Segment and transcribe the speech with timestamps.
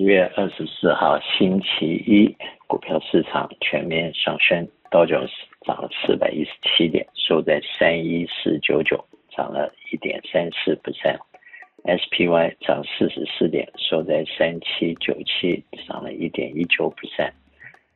[0.00, 2.34] 一月二十四号星期一，
[2.66, 5.32] 股票市场全面上升，道琼斯
[5.66, 17.30] 涨了四百一十七点，收在三一四九九，涨了一点三四 percent；SPY 涨四十四点，收在三七九七，涨了一点一九 percent；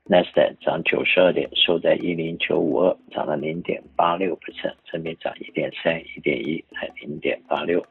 [0.04, 7.82] 纳斯达克涨九十二点，收在一零九五二，涨了零点八六 percent，分别涨一点三、一点一和零点八六。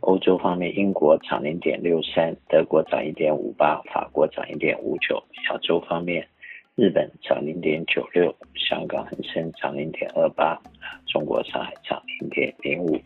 [0.00, 5.22] 欧洲方面，英国涨零点六三，德国涨一点五八，法国涨一点五九。
[5.48, 6.26] 亚洲方面，
[6.74, 10.60] 日本涨零点九六，香港恒生涨零点二八，
[11.06, 13.00] 中国上海涨零点零五。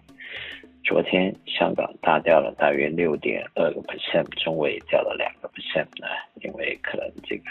[0.83, 6.09] 昨天香港大掉了大约六点二个 percent，中国掉了两个 percent 啊，
[6.43, 7.43] 因为可能这个。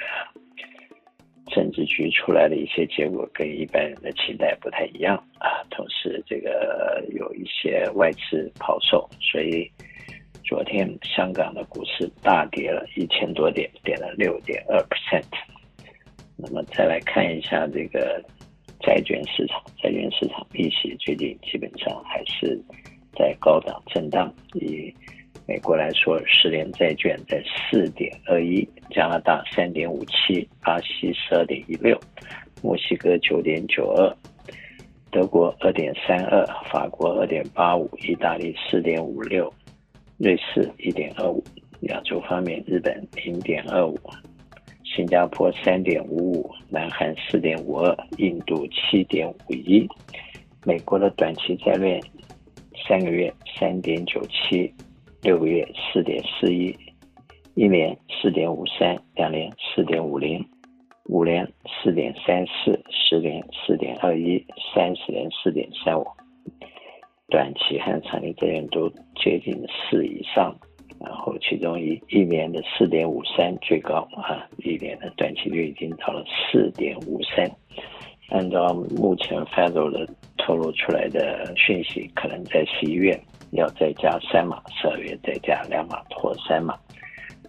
[1.49, 9.69] 政治局出来的一些结果跟一般人的期待不太一样啊，同时这个有一些外资抛售，所以
[10.45, 15.25] 昨天香港的股市大跌了一千多点，跌了六点二 percent。
[16.35, 18.23] 那么再来看一下这个
[18.79, 22.57] 债券市场，债券市场利息最近基本上还是
[23.17, 24.93] 在高档震荡，以
[25.59, 31.99] 美国来说，十年债券在四点二一，加拿大三点五七，巴西十二点一六，
[32.63, 34.15] 墨西哥九点九二，
[35.11, 39.53] 德国二点三二，法国二点八五，意大利四点五六，
[40.17, 41.43] 瑞士一点二五。
[41.81, 43.99] 亚洲方面，日本零点二五，
[44.85, 49.85] 新加坡三点五五，南韩四点五二，印度七点五一。
[50.63, 52.01] 美国的短期债券
[52.87, 54.73] 三个月三点九七。
[55.21, 56.73] 六个月四点四一，
[57.53, 60.43] 一年四点五三，两年四点五零，
[61.07, 64.41] 五年四点三四，十年四点二一，
[64.73, 66.05] 三十年四点三五，
[67.27, 68.89] 短期和长期债券都
[69.21, 70.55] 接近四以上，
[71.01, 77.45] 然后其中一一年的四点五三最高啊，一年的短期率已经到了四点五三，
[78.29, 80.07] 按照目前 Federal 的
[80.37, 83.19] 透露出来的讯息，可能在十一月。
[83.51, 86.77] 要再加三码，十二月再加两码或三码，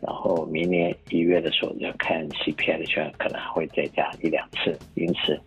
[0.00, 4.78] 然后明年一月的时候要看 CPI 的时候，可能还会再加一两次。
[4.94, 5.38] 因此，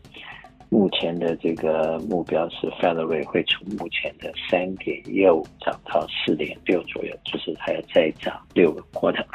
[0.69, 9.25] 目前的这个目标是 Federal 会从目前的三点一二五涨到四点六左右，就是还要再涨六个 quarter。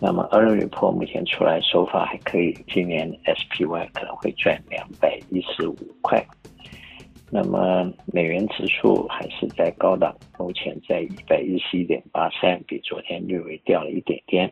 [0.00, 6.22] 那么 Early Pro 目前出来手法还可以，今年 SPY 可能会赚两百一十五块。
[7.34, 14.48] 那么美元指数还是在高档，目前在一百一十一点八三，比昨天略微掉了一点点。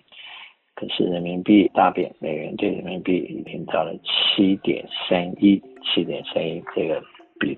[0.74, 7.00] 可是人民币大贬，美元对人民币已经到了七点三一，七点三一，这个
[7.38, 7.56] 比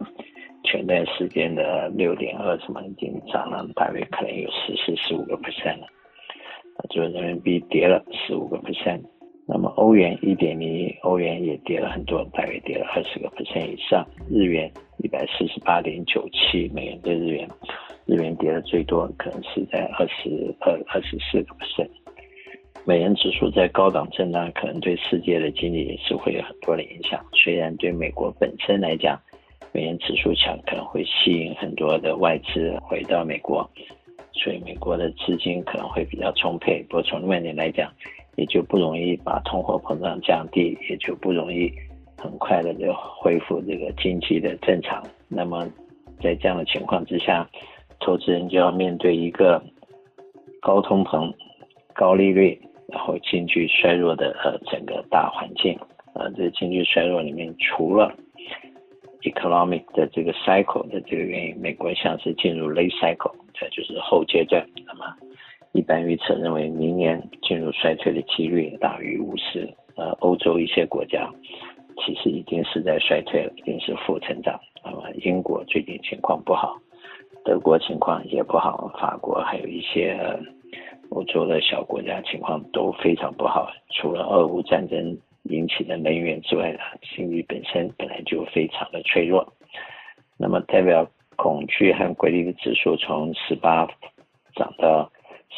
[0.63, 5.87] 前段时间的六点二什么已经涨了大约可能有十四十五个 percent 了。
[6.91, 9.01] 就是人民币跌了十五个 percent。
[9.47, 14.07] 那么欧元一点零一，欧元也跌了很多，大约跌了二十个 percent 以上。
[14.31, 17.49] 日元一百四十八点九七美元对日元，
[18.07, 21.91] 日元跌的最多，可能是在二十二、二十四个 percent。
[22.87, 27.23] 美元指数在高档震荡，可能对世界的经济也是会有很多的影响。
[27.33, 29.21] 虽然对美国本身来讲，
[29.73, 33.69] 美元指数强可能会吸引很多的外资回到美国，
[34.33, 36.83] 所以美国的资金可能会比较充沛。
[36.89, 37.91] 不过从另外一点来讲，
[38.37, 41.73] 也就不容易把通货膨胀降低，也就不容易
[42.19, 45.03] 很快的就恢复这个经济的正常。
[45.29, 45.67] 那么
[46.23, 47.49] 在这样的情况之下，
[48.01, 49.63] 投资人就要面对一个
[50.61, 51.33] 高通膨、
[51.93, 55.79] 高利率，然后经济衰弱的呃整个大环境。
[56.15, 58.13] 呃，这经济衰弱里面，除了
[59.23, 64.65] economic 的这个 cycle 的这个原因，美国像是进入 late cycle，这就是后阶段。
[64.87, 65.05] 那么
[65.75, 69.69] 一般预测认为，明年进入衰退的几率大于五十。
[69.97, 71.29] 呃，欧洲一些国家
[71.99, 74.59] 其实已经是在衰退了，已经是负成长。
[74.85, 76.77] 那么英国最近情况不好，
[77.45, 80.17] 德国情况也不好，法国还有一些
[81.11, 83.69] 欧洲的小国家情况都非常不好。
[83.91, 86.79] 除了俄乌战争引起的能源之外呢，
[87.17, 89.45] 经济本身本来就非常的脆弱。
[90.37, 91.05] 那么代表
[91.35, 93.89] 恐惧和规律的指数从十八
[94.55, 95.11] 涨到。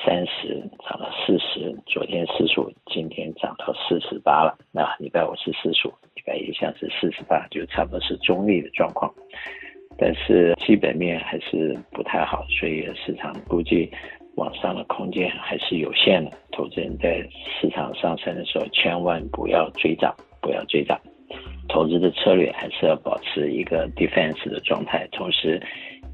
[0.04, 4.56] 三十涨了四十，昨天四十五，今天涨到四十八了。
[4.70, 9.12] 那礼拜五是四十五，礼拜一像是四十八，就差不多是中立的状况。
[9.98, 13.90] 但是基本面还是不太好，所以市场估计
[14.36, 16.30] 往上的空间还是有限的。
[16.52, 17.26] 投资人在
[17.60, 21.00] 市场上升的时候，千万不要追涨，不要追涨。
[21.68, 25.60] 投资的策略还是要保持一个 defense 的状态，同时。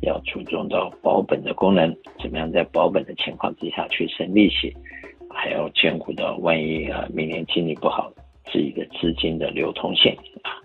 [0.02, 4.72] 要注重到保本的功能，怎么样在保本的情况之下去生利息，
[5.30, 8.12] 还要兼顾到万一啊明年经济不好，
[8.52, 10.12] 自己的资金的流通性
[10.42, 10.58] 啊，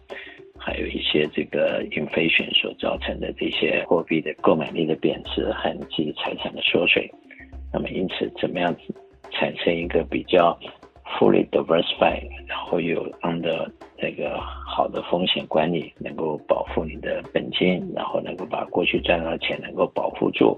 [0.58, 7.10] 还有一些这个 inflation 所造成的这些货币的购买力的贬值和自己财产的缩水。
[7.72, 8.76] 那么因此，怎么样
[9.32, 10.58] 产生一个比较
[11.20, 13.70] fully diversified，然后又 under
[14.02, 14.40] 那个
[14.78, 20.56] 好的风险管理，能够保护你的本金，然后能够把过去赚到的钱能够保护住。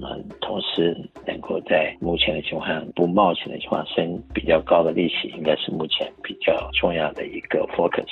[0.00, 0.96] 那同时
[1.26, 8.06] 能够在目前的情况下不冒险的情况下生比较高的利息，应该是目前比较重要的一个 focus。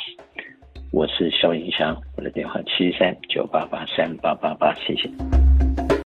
[0.90, 5.08] 我是肖银香，我的电话七三九八八三八八八，谢谢。